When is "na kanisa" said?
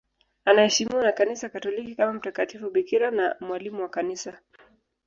1.03-1.49